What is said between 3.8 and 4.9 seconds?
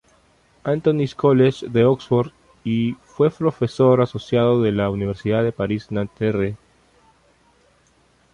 asociado de la